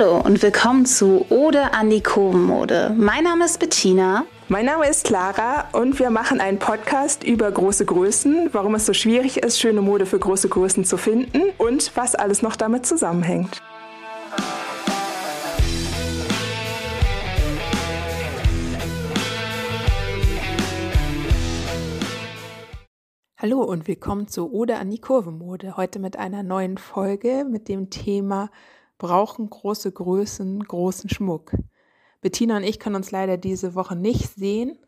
[0.00, 2.94] Hallo und willkommen zu Ode an die Kurvenmode.
[2.96, 4.24] Mein Name ist Bettina.
[4.48, 8.94] Mein Name ist Clara und wir machen einen Podcast über große Größen, warum es so
[8.94, 13.60] schwierig ist, schöne Mode für große Größen zu finden und was alles noch damit zusammenhängt.
[23.36, 25.76] Hallo und willkommen zu Ode an die Kurvenmode.
[25.76, 28.48] Heute mit einer neuen Folge mit dem Thema
[29.00, 31.52] brauchen große Größen großen Schmuck.
[32.20, 34.78] Bettina und ich können uns leider diese Woche nicht sehen.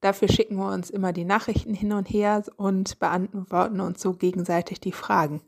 [0.00, 4.80] Dafür schicken wir uns immer die Nachrichten hin und her und beantworten uns so gegenseitig
[4.80, 5.42] die Fragen.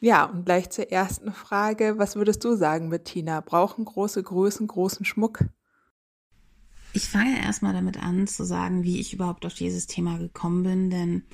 [0.00, 1.98] Ja, und gleich zur ersten Frage.
[1.98, 3.40] Was würdest du sagen, Bettina?
[3.40, 5.44] Brauchen große Größen großen Schmuck?
[6.94, 10.88] Ich fange erstmal damit an zu sagen, wie ich überhaupt auf dieses Thema gekommen bin,
[10.88, 11.24] denn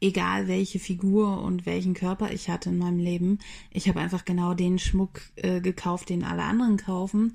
[0.00, 3.38] egal welche Figur und welchen Körper ich hatte in meinem Leben.
[3.70, 7.32] Ich habe einfach genau den Schmuck äh, gekauft, den alle anderen kaufen.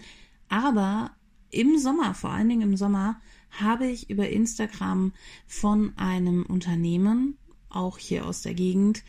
[0.49, 1.11] Aber
[1.49, 3.19] im Sommer, vor allen Dingen im Sommer,
[3.51, 5.13] habe ich über Instagram
[5.45, 7.37] von einem Unternehmen,
[7.69, 9.03] auch hier aus der Gegend,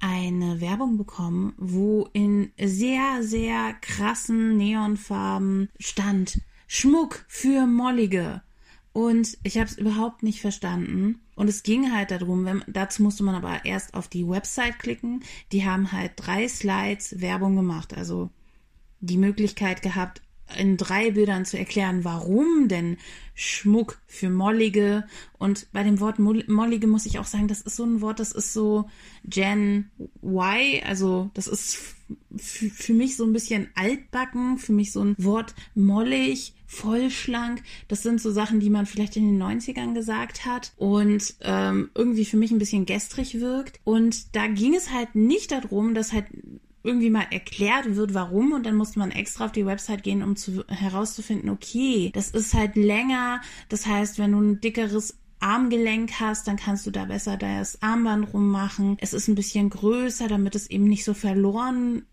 [0.00, 8.42] eine Werbung bekommen, wo in sehr, sehr krassen Neonfarben stand Schmuck für Mollige.
[8.92, 11.20] Und ich habe es überhaupt nicht verstanden.
[11.34, 15.22] Und es ging halt darum, wenn, dazu musste man aber erst auf die Website klicken.
[15.50, 18.30] Die haben halt drei Slides Werbung gemacht, also
[19.00, 20.20] die Möglichkeit gehabt,
[20.56, 22.96] in drei Bildern zu erklären, warum denn
[23.34, 25.04] Schmuck für Mollige.
[25.38, 28.32] Und bei dem Wort Mollige muss ich auch sagen, das ist so ein Wort, das
[28.32, 28.88] ist so
[29.24, 29.90] Gen
[30.22, 31.96] Y, also das ist
[32.36, 37.62] für mich so ein bisschen altbacken, für mich so ein Wort mollig, vollschlank.
[37.88, 42.24] Das sind so Sachen, die man vielleicht in den 90ern gesagt hat und ähm, irgendwie
[42.24, 43.80] für mich ein bisschen gestrig wirkt.
[43.84, 46.26] Und da ging es halt nicht darum, dass halt
[46.82, 50.36] irgendwie mal erklärt wird, warum und dann musste man extra auf die Website gehen, um
[50.36, 56.46] zu, herauszufinden, okay, das ist halt länger, das heißt, wenn du ein dickeres Armgelenk hast,
[56.46, 58.96] dann kannst du da besser das Armband rummachen.
[59.00, 62.06] Es ist ein bisschen größer, damit es eben nicht so verloren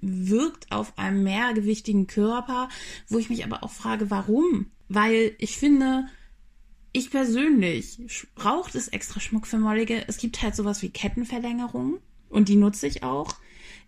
[0.00, 2.68] wirkt auf einem mehrgewichtigen Körper,
[3.08, 4.66] wo ich mich aber auch frage, warum?
[4.88, 6.06] Weil ich finde,
[6.92, 7.98] ich persönlich
[8.34, 10.08] braucht es extra Schmuck für Mollige.
[10.08, 11.98] Es gibt halt sowas wie Kettenverlängerung
[12.30, 13.36] und die nutze ich auch.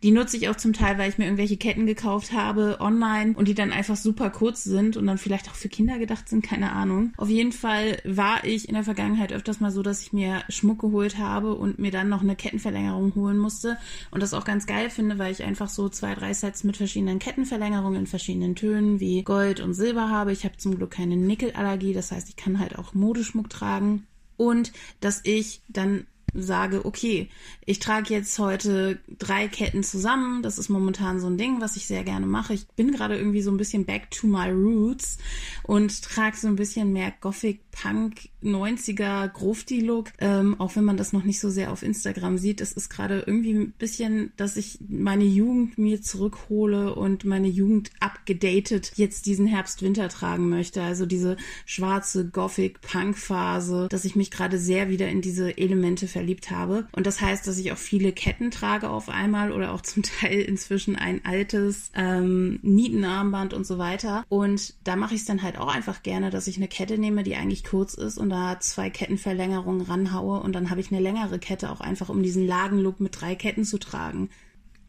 [0.03, 3.49] Die nutze ich auch zum Teil, weil ich mir irgendwelche Ketten gekauft habe online und
[3.49, 6.73] die dann einfach super kurz sind und dann vielleicht auch für Kinder gedacht sind, keine
[6.73, 7.13] Ahnung.
[7.17, 10.81] Auf jeden Fall war ich in der Vergangenheit öfters mal so, dass ich mir Schmuck
[10.81, 13.77] geholt habe und mir dann noch eine Kettenverlängerung holen musste
[14.13, 17.19] und das auch ganz geil finde, weil ich einfach so zwei, drei Sets mit verschiedenen
[17.19, 20.33] Kettenverlängerungen in verschiedenen Tönen wie Gold und Silber habe.
[20.33, 24.07] Ich habe zum Glück keine Nickelallergie, das heißt, ich kann halt auch Modeschmuck tragen
[24.37, 27.29] und dass ich dann sage, okay,
[27.65, 30.43] ich trage jetzt heute drei Ketten zusammen.
[30.43, 32.55] Das ist momentan so ein Ding, was ich sehr gerne mache.
[32.55, 35.19] Ich bin gerade irgendwie so ein bisschen back to my roots
[35.63, 41.13] und trage so ein bisschen mehr Gothic Punk 90er Grufti-Look, ähm, auch wenn man das
[41.13, 42.61] noch nicht so sehr auf Instagram sieht.
[42.61, 47.91] Es ist gerade irgendwie ein bisschen, dass ich meine Jugend mir zurückhole und meine Jugend
[48.01, 50.83] abgedatet jetzt diesen Herbst-Winter tragen möchte.
[50.83, 56.09] Also diese schwarze Gothic Punk Phase, dass ich mich gerade sehr wieder in diese Elemente
[56.09, 56.87] verliebt habe.
[56.93, 60.41] Und das heißt, dass ich auch viele Ketten trage auf einmal oder auch zum Teil
[60.41, 64.25] inzwischen ein altes ähm, Nietenarmband und so weiter.
[64.29, 67.23] Und da mache ich es dann halt auch einfach gerne, dass ich eine Kette nehme,
[67.23, 71.39] die eigentlich kurz ist und da zwei Kettenverlängerungen ranhaue und dann habe ich eine längere
[71.39, 74.31] Kette auch einfach, um diesen Lagenlook mit drei Ketten zu tragen.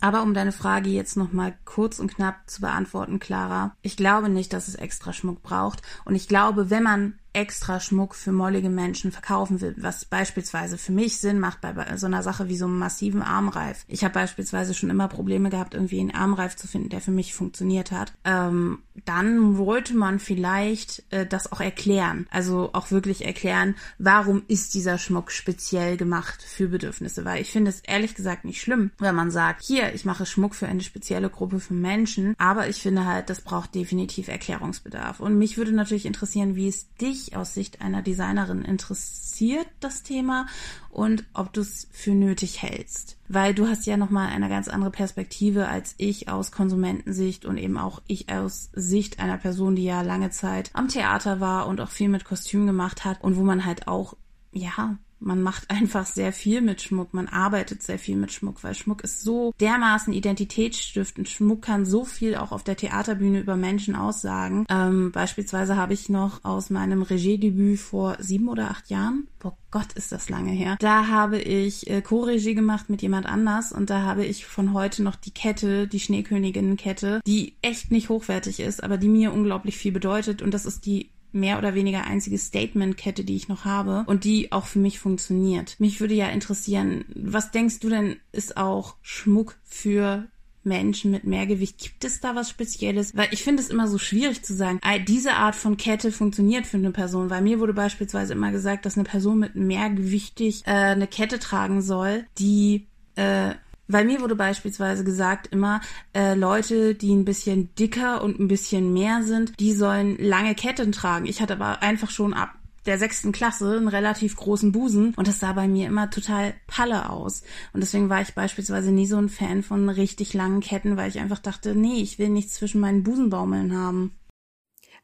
[0.02, 4.54] Aber um deine Frage jetzt nochmal kurz und knapp zu beantworten, Clara, ich glaube nicht,
[4.54, 5.82] dass es extra Schmuck braucht.
[6.06, 10.92] Und ich glaube, wenn man extra Schmuck für mollige Menschen verkaufen will, was beispielsweise für
[10.92, 13.86] mich Sinn macht bei so einer Sache wie so einem massiven Armreif.
[13.88, 17.34] Ich habe beispielsweise schon immer Probleme gehabt, irgendwie einen Armreif zu finden, der für mich
[17.34, 18.14] funktioniert hat.
[18.24, 24.74] Ähm, dann wollte man vielleicht äh, das auch erklären, also auch wirklich erklären, warum ist
[24.74, 29.16] dieser Schmuck speziell gemacht für Bedürfnisse, weil ich finde es ehrlich gesagt nicht schlimm, wenn
[29.16, 33.06] man sagt, hier, ich mache Schmuck für eine spezielle Gruppe von Menschen, aber ich finde
[33.06, 35.20] halt, das braucht definitiv Erklärungsbedarf.
[35.20, 40.48] Und mich würde natürlich interessieren, wie es dich aus Sicht einer Designerin interessiert, das Thema,
[40.90, 43.18] und ob du es für nötig hältst.
[43.28, 47.78] Weil du hast ja nochmal eine ganz andere Perspektive als ich aus Konsumentensicht und eben
[47.78, 51.90] auch ich aus Sicht einer Person, die ja lange Zeit am Theater war und auch
[51.90, 54.16] viel mit Kostüm gemacht hat und wo man halt auch,
[54.52, 58.76] ja, man macht einfach sehr viel mit Schmuck, man arbeitet sehr viel mit Schmuck, weil
[58.76, 61.30] Schmuck ist so dermaßen identitätsstiftend.
[61.30, 64.66] Schmuck kann so viel auch auf der Theaterbühne über Menschen aussagen.
[64.70, 69.94] Ähm, beispielsweise habe ich noch aus meinem Regiedebüt vor sieben oder acht Jahren, boah Gott,
[69.94, 74.02] ist das lange her, da habe ich äh, Co-Regie gemacht mit jemand anders und da
[74.02, 78.98] habe ich von heute noch die Kette, die Schneeköniginnenkette, die echt nicht hochwertig ist, aber
[78.98, 83.36] die mir unglaublich viel bedeutet und das ist die mehr oder weniger einzige Statement-Kette, die
[83.36, 85.76] ich noch habe und die auch für mich funktioniert.
[85.80, 90.28] Mich würde ja interessieren, was denkst du denn ist auch Schmuck für
[90.64, 91.80] Menschen mit Mehrgewicht?
[91.80, 93.16] Gibt es da was Spezielles?
[93.16, 96.78] Weil ich finde es immer so schwierig zu sagen, diese Art von Kette funktioniert für
[96.78, 97.30] eine Person.
[97.30, 101.82] Weil mir wurde beispielsweise immer gesagt, dass eine Person mit mehrgewichtig äh, eine Kette tragen
[101.82, 103.56] soll, die äh,
[103.90, 105.82] weil mir wurde beispielsweise gesagt immer,
[106.14, 110.92] äh, Leute, die ein bisschen dicker und ein bisschen mehr sind, die sollen lange Ketten
[110.92, 111.26] tragen.
[111.26, 112.54] Ich hatte aber einfach schon ab
[112.86, 117.10] der sechsten Klasse einen relativ großen Busen und das sah bei mir immer total palle
[117.10, 117.44] aus.
[117.74, 121.20] Und deswegen war ich beispielsweise nie so ein Fan von richtig langen Ketten, weil ich
[121.20, 124.19] einfach dachte, nee, ich will nichts zwischen meinen Busenbaumeln haben.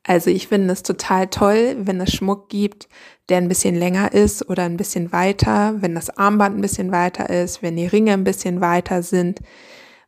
[0.08, 2.88] Also ich finde es total toll, wenn es Schmuck gibt,
[3.28, 7.32] der ein bisschen länger ist oder ein bisschen weiter, wenn das Armband ein bisschen weiter
[7.32, 9.40] ist, wenn die Ringe ein bisschen weiter sind.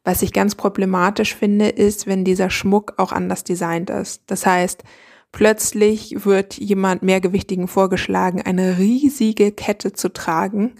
[0.04, 4.22] Was ich ganz problematisch finde, ist, wenn dieser Schmuck auch anders designt ist.
[4.28, 4.84] Das heißt,
[5.32, 10.76] plötzlich wird jemand mehrgewichtigen vorgeschlagen, eine riesige Kette zu tragen,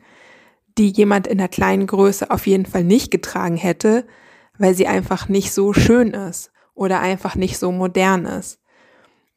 [0.78, 4.06] die jemand in der kleinen Größe auf jeden Fall nicht getragen hätte,
[4.60, 8.60] weil sie einfach nicht so schön ist oder einfach nicht so modern ist.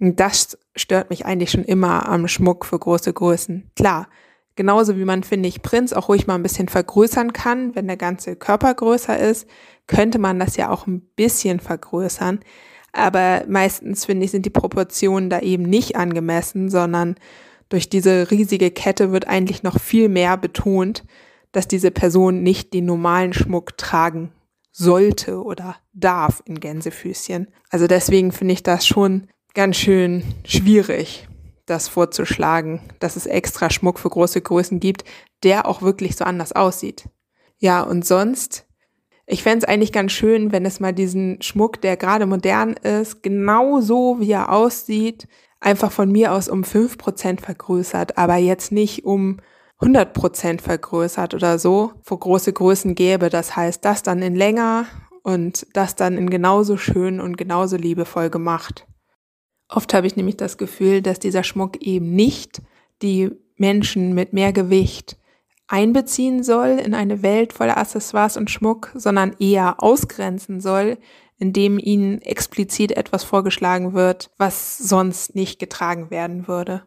[0.00, 3.70] Das stört mich eigentlich schon immer am Schmuck für große Größen.
[3.76, 4.08] Klar,
[4.56, 7.99] genauso wie man, finde ich, Prinz auch ruhig mal ein bisschen vergrößern kann, wenn der
[7.99, 9.47] ganze Körper größer ist,
[9.87, 12.41] könnte man das ja auch ein bisschen vergrößern.
[12.93, 17.17] Aber meistens, finde ich, sind die Proportionen da eben nicht angemessen, sondern
[17.69, 21.05] durch diese riesige Kette wird eigentlich noch viel mehr betont,
[21.53, 24.32] dass diese Person nicht den normalen Schmuck tragen
[24.73, 27.49] sollte oder darf in Gänsefüßchen.
[27.69, 31.29] Also deswegen finde ich das schon ganz schön schwierig,
[31.67, 35.05] das vorzuschlagen, dass es extra Schmuck für große Größen gibt,
[35.43, 37.08] der auch wirklich so anders aussieht.
[37.58, 38.67] Ja, und sonst,
[39.26, 43.23] ich fände es eigentlich ganz schön, wenn es mal diesen Schmuck, der gerade modern ist,
[43.23, 45.29] genau so wie er aussieht,
[45.61, 49.38] einfach von mir aus um fünf Prozent vergrößert, aber jetzt nicht um
[49.81, 53.31] 100 Prozent vergrößert oder so, wo große Größen gäbe.
[53.31, 54.87] Das heißt, das dann in länger
[55.23, 58.87] und das dann in genauso schön und genauso liebevoll gemacht.
[59.70, 62.61] Oft habe ich nämlich das Gefühl, dass dieser Schmuck eben nicht
[63.02, 65.17] die Menschen mit mehr Gewicht
[65.69, 70.99] einbeziehen soll in eine Welt voller Accessoires und Schmuck, sondern eher ausgrenzen soll,
[71.38, 76.82] indem ihnen explizit etwas vorgeschlagen wird, was sonst nicht getragen werden würde.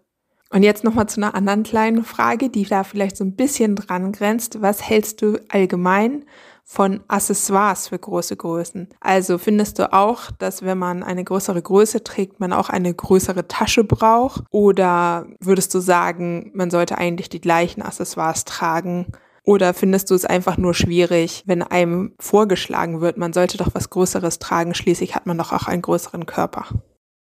[0.49, 4.11] Und jetzt nochmal zu einer anderen kleinen Frage, die da vielleicht so ein bisschen dran
[4.11, 4.61] grenzt.
[4.61, 6.25] Was hältst du allgemein
[6.63, 8.89] von Accessoires für große Größen.
[8.99, 13.47] Also findest du auch, dass wenn man eine größere Größe trägt, man auch eine größere
[13.47, 14.43] Tasche braucht?
[14.49, 19.07] Oder würdest du sagen, man sollte eigentlich die gleichen Accessoires tragen?
[19.43, 23.89] Oder findest du es einfach nur schwierig, wenn einem vorgeschlagen wird, man sollte doch was
[23.89, 26.65] Größeres tragen, schließlich hat man doch auch einen größeren Körper?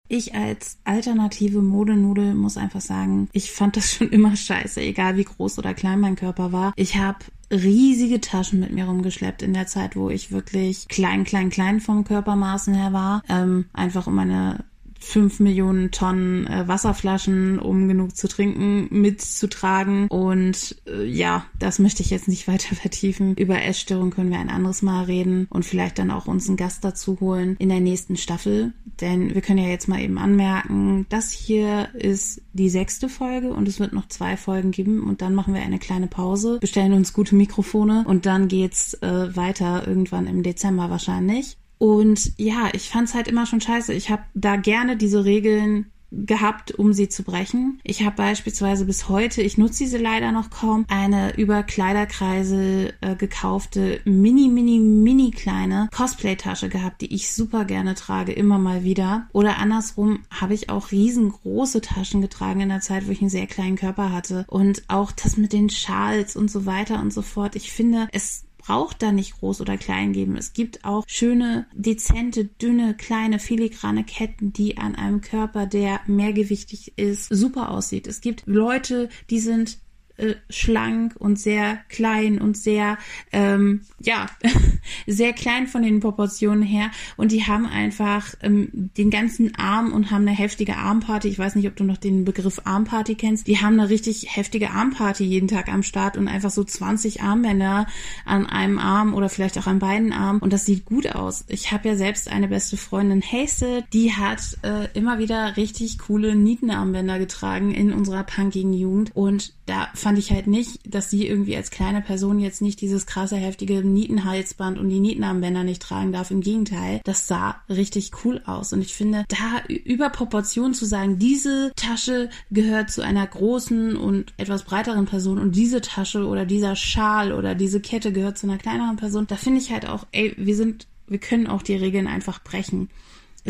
[0.08, 5.24] Ich als alternative Modenudel muss einfach sagen, ich fand das schon immer scheiße, egal wie
[5.24, 6.72] groß oder klein mein Körper war.
[6.74, 7.18] Ich habe
[7.50, 12.04] riesige Taschen mit mir rumgeschleppt in der Zeit, wo ich wirklich klein, klein, klein vom
[12.04, 13.22] Körpermaßen her war.
[13.28, 14.64] Ähm, einfach um meine
[15.00, 20.08] fünf Millionen Tonnen äh, Wasserflaschen, um genug zu trinken, mitzutragen.
[20.08, 23.34] Und äh, ja, das möchte ich jetzt nicht weiter vertiefen.
[23.36, 26.84] Über Essstörungen können wir ein anderes Mal reden und vielleicht dann auch uns einen Gast
[26.84, 28.72] dazu holen in der nächsten Staffel.
[29.00, 33.66] Denn wir können ja jetzt mal eben anmerken, das hier ist die sechste Folge und
[33.68, 37.12] es wird noch zwei Folgen geben und dann machen wir eine kleine Pause, bestellen uns
[37.12, 41.56] gute Mikrofone und dann geht's äh, weiter irgendwann im Dezember wahrscheinlich.
[41.80, 43.94] Und ja, ich fand's halt immer schon scheiße.
[43.94, 47.80] Ich habe da gerne diese Regeln gehabt, um sie zu brechen.
[47.84, 53.16] Ich habe beispielsweise bis heute, ich nutze diese leider noch kaum, eine über Kleiderkreise äh,
[53.16, 59.28] gekaufte mini, mini, mini kleine Cosplay-Tasche gehabt, die ich super gerne trage, immer mal wieder.
[59.32, 63.46] Oder andersrum habe ich auch riesengroße Taschen getragen in der Zeit, wo ich einen sehr
[63.46, 64.44] kleinen Körper hatte.
[64.48, 67.56] Und auch das mit den Schals und so weiter und so fort.
[67.56, 70.36] Ich finde, es braucht da nicht groß oder klein geben.
[70.36, 76.96] Es gibt auch schöne, dezente, dünne, kleine, filigrane Ketten, die an einem Körper, der mehrgewichtig
[76.96, 78.06] ist, super aussieht.
[78.06, 79.78] Es gibt Leute, die sind
[80.20, 82.98] äh, schlank und sehr klein und sehr,
[83.32, 84.26] ähm, ja,
[85.06, 86.90] sehr klein von den Proportionen her.
[87.16, 91.28] Und die haben einfach ähm, den ganzen Arm und haben eine heftige Armparty.
[91.28, 93.46] Ich weiß nicht, ob du noch den Begriff Armparty kennst.
[93.46, 97.86] Die haben eine richtig heftige Armparty jeden Tag am Start und einfach so 20 Armbänder
[98.24, 100.40] an einem Arm oder vielleicht auch an beiden Armen.
[100.40, 101.44] Und das sieht gut aus.
[101.48, 106.34] Ich habe ja selbst eine beste Freundin, Hazel, die hat äh, immer wieder richtig coole
[106.34, 109.14] Nietenarmbänder getragen in unserer punkigen Jugend.
[109.14, 113.06] Und da fand ich halt nicht, dass sie irgendwie als kleine Person jetzt nicht dieses
[113.06, 116.30] krasse, heftige Nietenhalsband und die Nietenarmbänder nicht tragen darf.
[116.30, 118.72] Im Gegenteil, das sah richtig cool aus.
[118.72, 124.32] Und ich finde, da über Proportionen zu sagen, diese Tasche gehört zu einer großen und
[124.36, 128.58] etwas breiteren Person und diese Tasche oder dieser Schal oder diese Kette gehört zu einer
[128.58, 132.06] kleineren Person, da finde ich halt auch, ey, wir sind, wir können auch die Regeln
[132.06, 132.88] einfach brechen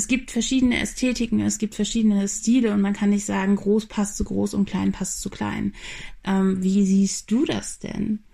[0.01, 4.17] es gibt verschiedene Ästhetiken, es gibt verschiedene Stile und man kann nicht sagen, groß passt
[4.17, 5.75] zu groß und klein passt zu klein.
[6.25, 8.25] Ähm, wie siehst du das denn?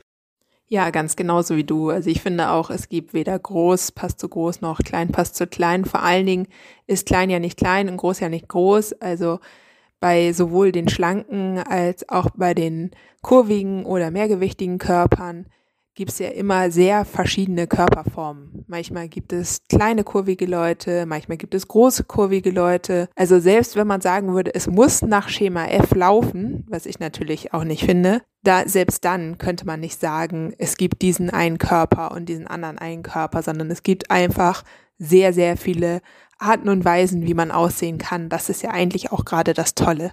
[0.69, 1.91] Ja, ganz genauso wie du.
[1.91, 5.49] Also ich finde auch, es gibt weder groß passt zu groß noch klein passt zu
[5.49, 5.85] klein.
[5.85, 6.47] Vor allen Dingen
[6.87, 8.93] ist klein ja nicht klein und groß ja nicht groß.
[9.01, 9.41] Also
[9.99, 12.93] bei sowohl den schlanken als auch bei den
[13.23, 15.47] kurvigen oder mehrgewichtigen Körpern
[15.97, 18.65] gibt es ja immer sehr verschiedene Körperformen.
[18.69, 23.09] Manchmal gibt es kleine kurvige Leute, manchmal gibt es große kurvige Leute.
[23.17, 27.55] Also selbst wenn man sagen würde, es muss nach Schema F laufen, was ich natürlich
[27.55, 32.13] auch nicht finde, da selbst dann könnte man nicht sagen, es gibt diesen einen Körper
[32.13, 34.65] und diesen anderen einen Körper, sondern es gibt einfach
[34.99, 36.03] sehr, sehr viele
[36.39, 38.29] Arten und Weisen, wie man aussehen kann.
[38.29, 40.13] Das ist ja eigentlich auch gerade das Tolle.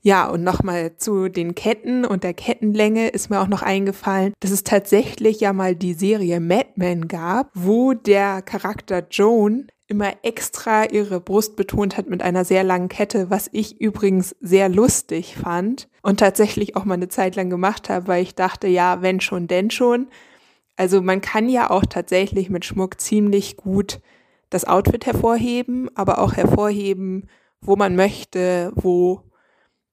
[0.00, 4.52] Ja, und nochmal zu den Ketten und der Kettenlänge ist mir auch noch eingefallen, dass
[4.52, 10.84] es tatsächlich ja mal die Serie Mad Men gab, wo der Charakter Joan immer extra
[10.84, 15.88] ihre Brust betont hat mit einer sehr langen Kette, was ich übrigens sehr lustig fand
[16.02, 19.48] und tatsächlich auch mal eine Zeit lang gemacht habe, weil ich dachte, ja, wenn schon,
[19.48, 20.08] denn schon.
[20.76, 24.00] Also man kann ja auch tatsächlich mit Schmuck ziemlich gut
[24.50, 27.26] das Outfit hervorheben, aber auch hervorheben,
[27.60, 29.22] wo man möchte, wo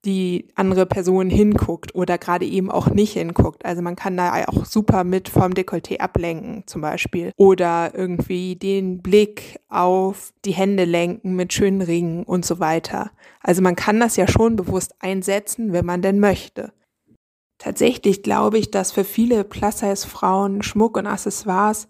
[0.05, 3.65] die andere Person hinguckt oder gerade eben auch nicht hinguckt.
[3.65, 7.31] Also man kann da auch super mit vom Dekolleté ablenken zum Beispiel.
[7.37, 13.11] Oder irgendwie den Blick auf die Hände lenken mit schönen Ringen und so weiter.
[13.41, 16.71] Also man kann das ja schon bewusst einsetzen, wenn man denn möchte.
[17.57, 21.87] Tatsächlich glaube ich, dass für viele Plus-Size-Frauen Schmuck und Accessoires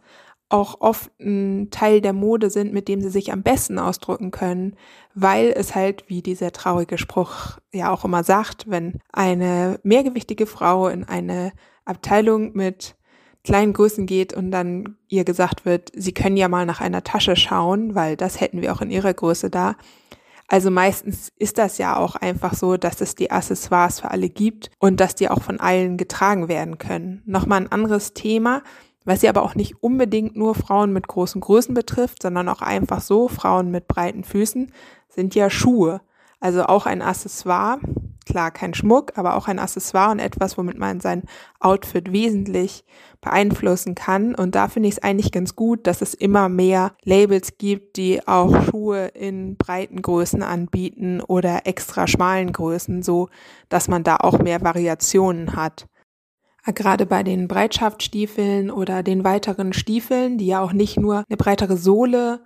[0.49, 4.75] auch oft ein Teil der Mode sind, mit dem sie sich am besten ausdrücken können,
[5.13, 10.87] weil es halt, wie dieser traurige Spruch ja auch immer sagt, wenn eine mehrgewichtige Frau
[10.87, 11.51] in eine
[11.83, 12.95] Abteilung mit
[13.43, 17.35] kleinen Größen geht und dann ihr gesagt wird, sie können ja mal nach einer Tasche
[17.35, 19.75] schauen, weil das hätten wir auch in ihrer Größe da.
[20.47, 24.69] Also meistens ist das ja auch einfach so, dass es die Accessoires für alle gibt
[24.79, 27.23] und dass die auch von allen getragen werden können.
[27.25, 28.61] Nochmal ein anderes Thema,
[29.05, 33.01] was sie aber auch nicht unbedingt nur Frauen mit großen Größen betrifft, sondern auch einfach
[33.01, 34.71] so Frauen mit breiten Füßen,
[35.07, 36.01] sind ja Schuhe.
[36.39, 37.79] Also auch ein Accessoire,
[38.25, 41.23] klar kein Schmuck, aber auch ein Accessoire und etwas, womit man sein
[41.59, 42.83] Outfit wesentlich
[43.21, 44.35] beeinflussen kann.
[44.35, 48.27] Und da finde ich es eigentlich ganz gut, dass es immer mehr Labels gibt, die
[48.27, 53.29] auch Schuhe in breiten Größen anbieten oder extra schmalen Größen, so
[53.69, 55.87] dass man da auch mehr Variationen hat.
[56.73, 61.77] Gerade bei den Breitschaftsstiefeln oder den weiteren Stiefeln, die ja auch nicht nur eine breitere
[61.77, 62.41] Sohle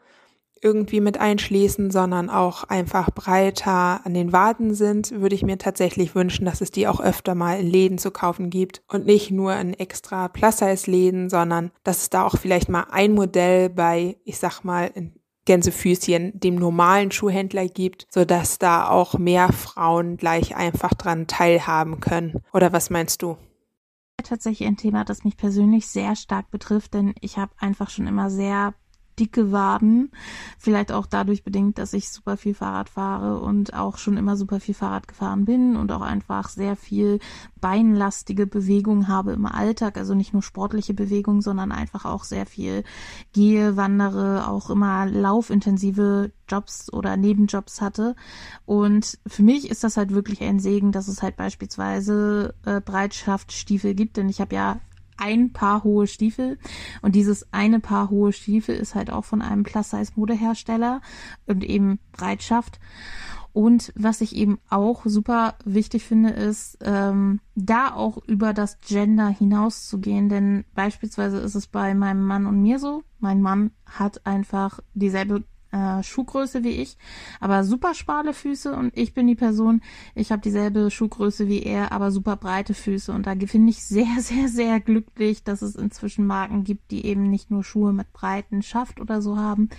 [0.61, 6.15] irgendwie mit einschließen, sondern auch einfach breiter an den Waden sind, würde ich mir tatsächlich
[6.15, 9.55] wünschen, dass es die auch öfter mal in Läden zu kaufen gibt und nicht nur
[9.55, 14.63] in extra Plus-Size-Läden, sondern dass es da auch vielleicht mal ein Modell bei, ich sag
[14.63, 15.13] mal, in
[15.45, 22.01] Gänsefüßchen dem normalen Schuhhändler gibt, so dass da auch mehr Frauen gleich einfach dran teilhaben
[22.01, 22.43] können.
[22.53, 23.37] Oder was meinst du?
[24.23, 28.29] Tatsächlich ein Thema, das mich persönlich sehr stark betrifft, denn ich habe einfach schon immer
[28.29, 28.73] sehr
[29.19, 30.11] dicke Waden.
[30.57, 34.59] Vielleicht auch dadurch bedingt, dass ich super viel Fahrrad fahre und auch schon immer super
[34.59, 37.19] viel Fahrrad gefahren bin und auch einfach sehr viel
[37.59, 39.97] beinlastige Bewegung habe im Alltag.
[39.97, 42.83] Also nicht nur sportliche Bewegung, sondern einfach auch sehr viel
[43.33, 48.15] gehe, wandere, auch immer laufintensive Jobs oder Nebenjobs hatte.
[48.65, 53.93] Und für mich ist das halt wirklich ein Segen, dass es halt beispielsweise äh, Breitschaftsstiefel
[53.93, 54.79] gibt, denn ich habe ja
[55.19, 56.57] ein Paar hohe Stiefel
[57.01, 61.01] und dieses eine Paar hohe Stiefel ist halt auch von einem Plus-Size-Modehersteller
[61.45, 62.79] und eben Breitschaft.
[63.51, 69.27] Und was ich eben auch super wichtig finde, ist, ähm, da auch über das Gender
[69.27, 70.29] hinauszugehen.
[70.29, 73.03] Denn beispielsweise ist es bei meinem Mann und mir so.
[73.19, 76.97] Mein Mann hat einfach dieselbe äh, Schuhgröße wie ich,
[77.39, 79.81] aber super schmale Füße und ich bin die Person,
[80.15, 84.07] ich habe dieselbe Schuhgröße wie er, aber super breite Füße und da finde ich sehr,
[84.19, 88.61] sehr, sehr glücklich, dass es inzwischen Marken gibt, die eben nicht nur Schuhe mit breiten
[88.61, 89.69] Schaft oder so haben,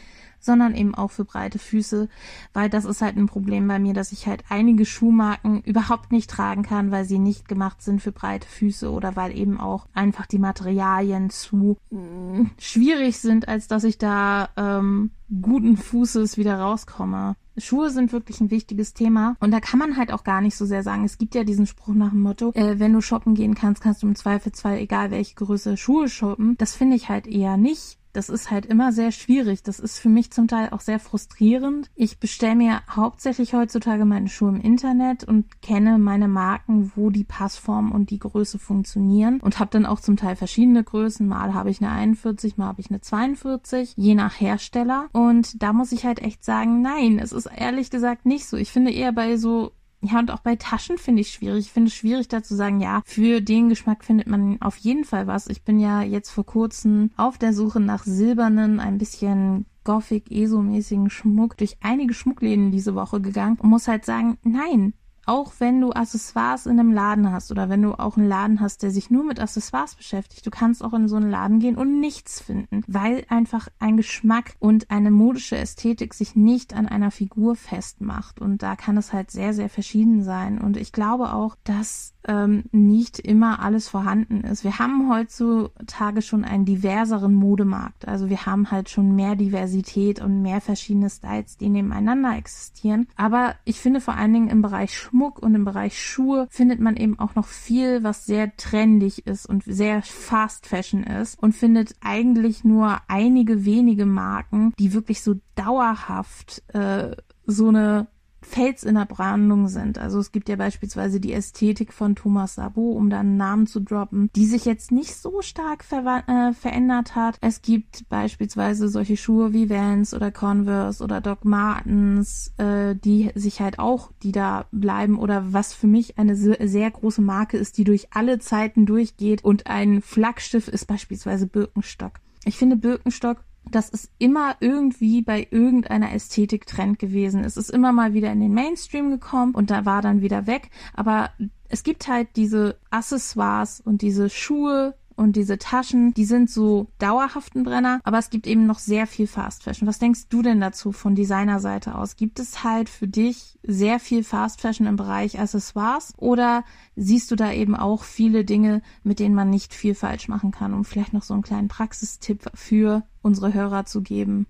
[0.40, 2.08] sondern eben auch für breite Füße,
[2.52, 6.30] weil das ist halt ein Problem bei mir, dass ich halt einige Schuhmarken überhaupt nicht
[6.30, 10.26] tragen kann, weil sie nicht gemacht sind für breite Füße oder weil eben auch einfach
[10.26, 15.10] die Materialien zu mm, schwierig sind, als dass ich da ähm,
[15.42, 17.36] guten Fußes wieder rauskomme.
[17.56, 20.64] Schuhe sind wirklich ein wichtiges Thema und da kann man halt auch gar nicht so
[20.64, 21.04] sehr sagen.
[21.04, 24.02] Es gibt ja diesen Spruch nach dem Motto, äh, wenn du shoppen gehen kannst, kannst
[24.02, 26.56] du im Zweifelsfall egal welche Größe Schuhe shoppen.
[26.56, 29.62] Das finde ich halt eher nicht, das ist halt immer sehr schwierig.
[29.62, 31.90] Das ist für mich zum Teil auch sehr frustrierend.
[31.94, 37.24] Ich bestelle mir hauptsächlich heutzutage meine Schuhe im Internet und kenne meine Marken, wo die
[37.24, 41.26] Passform und die Größe funktionieren und habe dann auch zum Teil verschiedene Größen.
[41.26, 45.08] Mal habe ich eine 41, mal habe ich eine 42, je nach Hersteller.
[45.12, 48.56] Und da muss ich halt echt sagen, nein, es ist ehrlich gesagt nicht so.
[48.56, 51.66] Ich finde eher bei so ja, und auch bei Taschen finde ich schwierig.
[51.66, 55.04] Ich finde es schwierig, da zu sagen, ja, für den Geschmack findet man auf jeden
[55.04, 55.46] Fall was.
[55.46, 61.10] Ich bin ja jetzt vor kurzem auf der Suche nach silbernen, ein bisschen Gothic, ESO-mäßigen
[61.10, 64.94] Schmuck durch einige Schmuckläden diese Woche gegangen und muss halt sagen, nein,
[65.30, 68.82] auch wenn du Accessoires in einem Laden hast oder wenn du auch einen Laden hast,
[68.82, 72.00] der sich nur mit Accessoires beschäftigt, du kannst auch in so einen Laden gehen und
[72.00, 77.54] nichts finden, weil einfach ein Geschmack und eine modische Ästhetik sich nicht an einer Figur
[77.54, 78.40] festmacht.
[78.40, 80.58] Und da kann es halt sehr, sehr verschieden sein.
[80.58, 84.64] Und ich glaube auch, dass ähm, nicht immer alles vorhanden ist.
[84.64, 88.06] Wir haben heutzutage schon einen diverseren Modemarkt.
[88.06, 93.08] Also wir haben halt schon mehr Diversität und mehr verschiedene Styles, die nebeneinander existieren.
[93.16, 96.96] Aber ich finde vor allen Dingen im Bereich Schmuck und im Bereich Schuhe findet man
[96.96, 101.94] eben auch noch viel, was sehr trendig ist und sehr fast fashion ist und findet
[102.00, 108.08] eigentlich nur einige wenige Marken, die wirklich so dauerhaft äh, so eine
[108.42, 109.98] Fels in der Brandung sind.
[109.98, 113.80] Also es gibt ja beispielsweise die Ästhetik von Thomas Sabo, um da einen Namen zu
[113.80, 117.36] droppen, die sich jetzt nicht so stark ver äh, verändert hat.
[117.40, 123.60] Es gibt beispielsweise solche Schuhe wie Vans oder Converse oder Doc Martens, äh, die sich
[123.60, 127.78] halt auch, die da bleiben oder was für mich eine sehr, sehr große Marke ist,
[127.78, 132.20] die durch alle Zeiten durchgeht und ein Flaggschiff ist beispielsweise Birkenstock.
[132.44, 137.44] Ich finde Birkenstock das ist immer irgendwie bei irgendeiner Ästhetik Trend gewesen.
[137.44, 140.70] Es ist immer mal wieder in den Mainstream gekommen und da war dann wieder weg.
[140.94, 141.30] Aber
[141.68, 147.62] es gibt halt diese Accessoires und diese Schuhe, und diese Taschen, die sind so dauerhaften
[147.62, 149.86] Brenner, aber es gibt eben noch sehr viel Fast Fashion.
[149.86, 152.16] Was denkst du denn dazu von Designerseite aus?
[152.16, 156.64] Gibt es halt für dich sehr viel Fast Fashion im Bereich Accessoires oder
[156.96, 160.72] siehst du da eben auch viele Dinge, mit denen man nicht viel falsch machen kann,
[160.72, 164.46] um vielleicht noch so einen kleinen Praxistipp für unsere Hörer zu geben?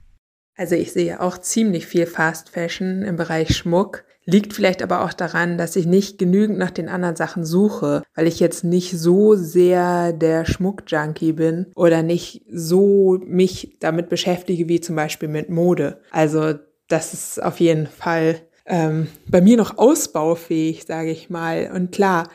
[0.56, 4.04] Also ich sehe auch ziemlich viel Fast Fashion im Bereich Schmuck.
[4.26, 8.26] Liegt vielleicht aber auch daran, dass ich nicht genügend nach den anderen Sachen suche, weil
[8.26, 14.80] ich jetzt nicht so sehr der Schmuckjunkie bin oder nicht so mich damit beschäftige wie
[14.80, 16.00] zum Beispiel mit Mode.
[16.10, 16.54] Also
[16.88, 21.70] das ist auf jeden Fall ähm, bei mir noch ausbaufähig, sage ich mal.
[21.74, 22.28] Und klar,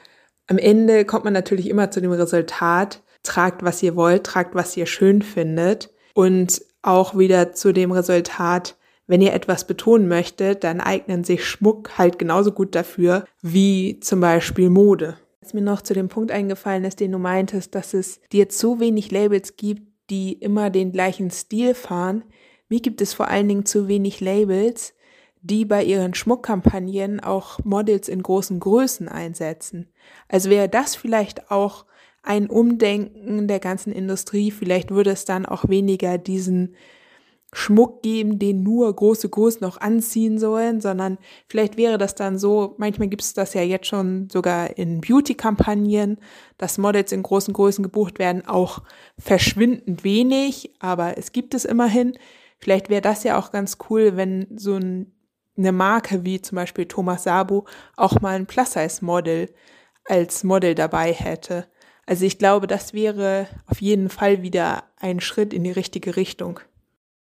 [0.48, 4.76] am Ende kommt man natürlich immer zu dem Resultat, tragt, was ihr wollt, tragt, was
[4.78, 5.92] ihr schön findet.
[6.14, 8.76] Und auch wieder zu dem Resultat,
[9.08, 14.20] wenn ihr etwas betonen möchtet, dann eignen sich Schmuck halt genauso gut dafür wie zum
[14.20, 15.18] Beispiel Mode.
[15.42, 18.80] Was mir noch zu dem Punkt eingefallen ist, den du meintest, dass es dir zu
[18.80, 22.24] wenig Labels gibt, die immer den gleichen Stil fahren.
[22.68, 24.96] Mir gibt es vor allen Dingen zu wenig Labels,
[25.42, 29.88] die bei ihren Schmuckkampagnen auch Models in großen Größen einsetzen.
[30.28, 31.86] Also wäre das vielleicht auch
[32.24, 34.50] ein Umdenken der ganzen Industrie.
[34.50, 36.76] Vielleicht würde es dann auch weniger diesen
[37.58, 42.76] Schmuck geben, den nur große Größen noch anziehen sollen, sondern vielleicht wäre das dann so,
[42.78, 46.18] manchmal gibt es das ja jetzt schon sogar in Beauty-Kampagnen,
[46.58, 48.84] dass Models in großen Größen gebucht werden, auch
[49.18, 52.18] verschwindend wenig, aber es gibt es immerhin.
[52.60, 55.14] Vielleicht wäre das ja auch ganz cool, wenn so ein,
[55.58, 57.66] eine Marke wie zum Beispiel Thomas Sabo
[57.96, 59.50] auch mal ein Plus-Size-Model
[60.04, 61.68] als Model dabei hätte.
[62.06, 66.60] Also ich glaube, das wäre auf jeden Fall wieder ein Schritt in die richtige Richtung.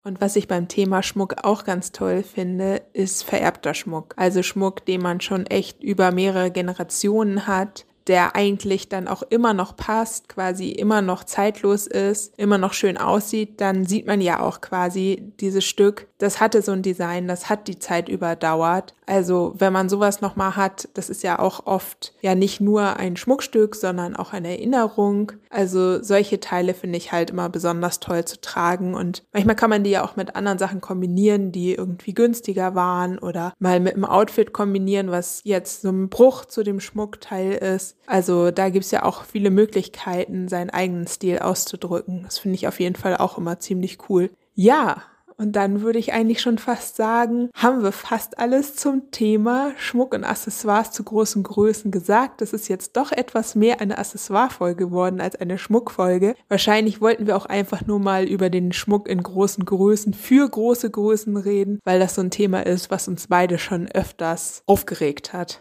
[0.06, 4.14] Und was ich beim Thema Schmuck auch ganz toll finde, ist vererbter Schmuck.
[4.16, 9.52] Also Schmuck, den man schon echt über mehrere Generationen hat, der eigentlich dann auch immer
[9.52, 14.38] noch passt, quasi immer noch zeitlos ist, immer noch schön aussieht, dann sieht man ja
[14.38, 18.94] auch quasi dieses Stück das hatte so ein Design, das hat die Zeit überdauert.
[19.06, 23.16] Also wenn man sowas nochmal hat, das ist ja auch oft ja nicht nur ein
[23.16, 25.32] Schmuckstück, sondern auch eine Erinnerung.
[25.50, 29.84] Also solche Teile finde ich halt immer besonders toll zu tragen und manchmal kann man
[29.84, 34.04] die ja auch mit anderen Sachen kombinieren, die irgendwie günstiger waren oder mal mit einem
[34.04, 37.96] Outfit kombinieren, was jetzt so ein Bruch zu dem Schmuckteil ist.
[38.06, 42.22] Also da gibt's ja auch viele Möglichkeiten, seinen eigenen Stil auszudrücken.
[42.24, 44.30] Das finde ich auf jeden Fall auch immer ziemlich cool.
[44.54, 45.02] Ja,
[45.38, 50.14] und dann würde ich eigentlich schon fast sagen, haben wir fast alles zum Thema Schmuck
[50.14, 52.40] und Accessoires zu großen Größen gesagt.
[52.40, 56.34] Das ist jetzt doch etwas mehr eine Accessoire-Folge geworden als eine Schmuckfolge.
[56.48, 60.90] Wahrscheinlich wollten wir auch einfach nur mal über den Schmuck in großen Größen für große
[60.90, 65.60] Größen reden, weil das so ein Thema ist, was uns beide schon öfters aufgeregt hat.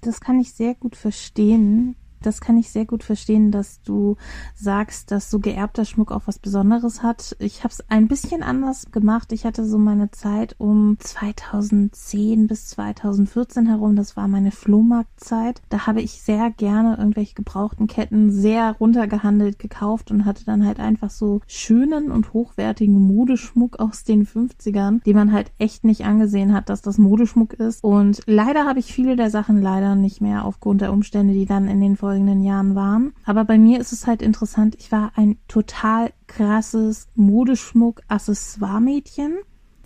[0.00, 4.16] Das kann ich sehr gut verstehen das kann ich sehr gut verstehen, dass du
[4.54, 7.36] sagst, dass so geerbter Schmuck auch was Besonderes hat.
[7.38, 9.32] Ich habe es ein bisschen anders gemacht.
[9.32, 13.96] Ich hatte so meine Zeit um 2010 bis 2014 herum.
[13.96, 15.62] Das war meine Flohmarktzeit.
[15.68, 20.80] Da habe ich sehr gerne irgendwelche gebrauchten Ketten sehr runtergehandelt gekauft und hatte dann halt
[20.80, 26.52] einfach so schönen und hochwertigen Modeschmuck aus den 50ern, die man halt echt nicht angesehen
[26.52, 27.82] hat, dass das Modeschmuck ist.
[27.82, 31.68] Und leider habe ich viele der Sachen leider nicht mehr aufgrund der Umstände, die dann
[31.68, 33.14] in den Folgen folgenden Jahren waren.
[33.24, 39.38] Aber bei mir ist es halt interessant, ich war ein total krasses Modeschmuck-Accessoire-Mädchen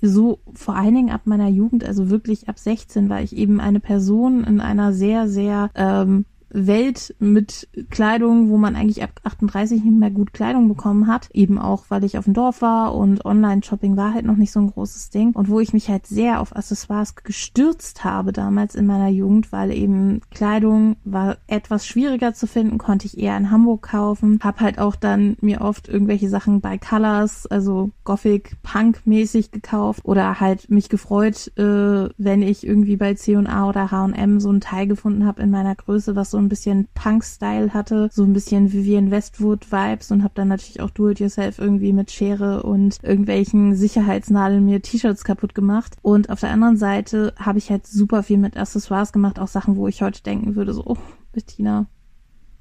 [0.03, 3.81] so vor allen Dingen ab meiner Jugend, also wirklich ab 16, war ich eben eine
[3.81, 9.97] Person in einer sehr, sehr ähm, Welt mit Kleidung, wo man eigentlich ab 38 nicht
[9.97, 11.29] mehr gut Kleidung bekommen hat.
[11.33, 14.61] Eben auch, weil ich auf dem Dorf war und Online-Shopping war halt noch nicht so
[14.61, 15.33] ein großes Ding.
[15.33, 19.71] Und wo ich mich halt sehr auf Accessoires gestürzt habe damals in meiner Jugend, weil
[19.71, 24.38] eben Kleidung war etwas schwieriger zu finden, konnte ich eher in Hamburg kaufen.
[24.42, 30.01] Hab halt auch dann mir oft irgendwelche Sachen bei Colors, also Gothic Punk mäßig gekauft
[30.05, 34.87] oder halt mich gefreut, äh, wenn ich irgendwie bei C&A oder H&M so ein Teil
[34.87, 39.11] gefunden habe in meiner Größe, was so ein bisschen Punk-Style hatte, so ein bisschen Vivian
[39.11, 45.25] Westwood-Vibes und habe dann natürlich auch Do-it-yourself irgendwie mit Schere und irgendwelchen Sicherheitsnadeln mir T-Shirts
[45.25, 45.97] kaputt gemacht.
[46.03, 49.77] Und auf der anderen Seite habe ich halt super viel mit Accessoires gemacht, auch Sachen,
[49.77, 50.99] wo ich heute denken würde, so, oh,
[51.33, 51.87] Bettina,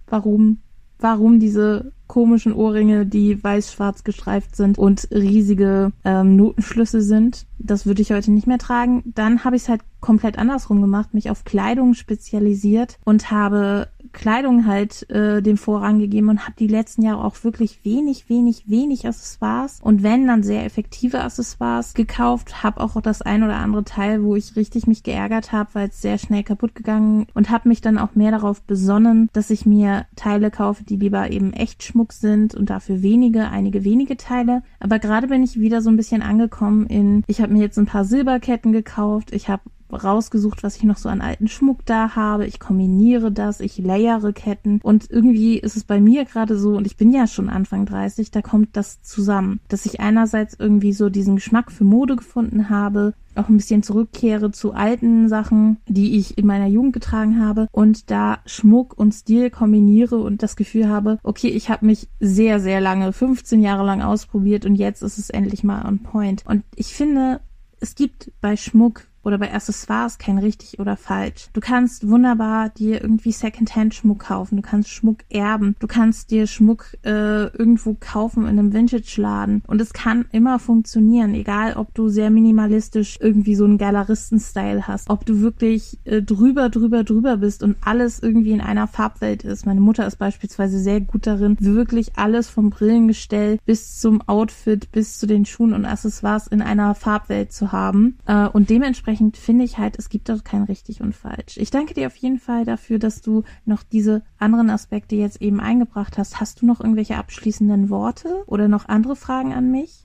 [0.07, 0.59] warum?
[0.99, 7.45] Warum diese komischen Ohrringe, die weiß-schwarz gestreift sind und riesige ähm, Notenschlüsse sind.
[7.59, 9.03] Das würde ich heute nicht mehr tragen.
[9.15, 14.65] Dann habe ich es halt komplett andersrum gemacht, mich auf Kleidung spezialisiert und habe Kleidung
[14.65, 19.07] halt äh, den Vorrang gegeben und habe die letzten Jahre auch wirklich wenig, wenig, wenig
[19.07, 24.23] Accessoires und wenn dann sehr effektive Accessoires gekauft, habe auch das ein oder andere Teil,
[24.23, 27.81] wo ich richtig mich geärgert habe, weil es sehr schnell kaputt gegangen und habe mich
[27.81, 32.13] dann auch mehr darauf besonnen, dass ich mir Teile kaufe, die lieber eben echt Schmuck
[32.13, 34.63] sind und dafür wenige, einige wenige Teile.
[34.79, 37.85] Aber gerade bin ich wieder so ein bisschen angekommen in, ich habe mir jetzt ein
[37.85, 42.45] paar Silberketten gekauft, ich habe rausgesucht, was ich noch so an alten Schmuck da habe.
[42.45, 46.87] Ich kombiniere das, ich layere Ketten und irgendwie ist es bei mir gerade so, und
[46.87, 51.09] ich bin ja schon Anfang 30, da kommt das zusammen, dass ich einerseits irgendwie so
[51.09, 56.37] diesen Geschmack für Mode gefunden habe, auch ein bisschen zurückkehre zu alten Sachen, die ich
[56.37, 61.19] in meiner Jugend getragen habe und da Schmuck und Stil kombiniere und das Gefühl habe,
[61.23, 65.29] okay, ich habe mich sehr, sehr lange, 15 Jahre lang ausprobiert und jetzt ist es
[65.29, 66.43] endlich mal on point.
[66.45, 67.41] Und ich finde,
[67.79, 71.49] es gibt bei Schmuck oder bei Accessoires kein richtig oder falsch.
[71.53, 76.95] Du kannst wunderbar dir irgendwie Secondhand-Schmuck kaufen, du kannst Schmuck erben, du kannst dir Schmuck
[77.03, 82.29] äh, irgendwo kaufen in einem Vintage-Laden und es kann immer funktionieren, egal ob du sehr
[82.29, 87.77] minimalistisch irgendwie so einen Galeristen-Style hast, ob du wirklich äh, drüber, drüber, drüber bist und
[87.81, 89.65] alles irgendwie in einer Farbwelt ist.
[89.65, 95.17] Meine Mutter ist beispielsweise sehr gut darin, wirklich alles vom Brillengestell bis zum Outfit, bis
[95.17, 99.63] zu den Schuhen und Accessoires in einer Farbwelt zu haben äh, und dementsprechend dementsprechend finde
[99.63, 101.57] ich halt, es gibt dort kein richtig und falsch.
[101.57, 105.59] Ich danke dir auf jeden Fall dafür, dass du noch diese anderen Aspekte jetzt eben
[105.59, 106.39] eingebracht hast.
[106.39, 110.04] Hast du noch irgendwelche abschließenden Worte oder noch andere Fragen an mich?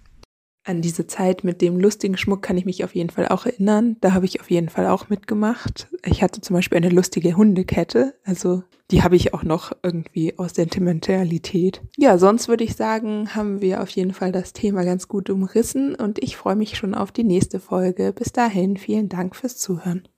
[0.64, 3.96] An diese Zeit mit dem lustigen Schmuck kann ich mich auf jeden Fall auch erinnern.
[4.00, 5.88] Da habe ich auf jeden Fall auch mitgemacht.
[6.04, 8.14] Ich hatte zum Beispiel eine lustige Hundekette.
[8.24, 11.80] Also die habe ich auch noch irgendwie aus Sentimentalität.
[11.96, 15.94] Ja, sonst würde ich sagen, haben wir auf jeden Fall das Thema ganz gut umrissen
[15.94, 18.12] und ich freue mich schon auf die nächste Folge.
[18.12, 20.08] Bis dahin, vielen Dank fürs Zuhören.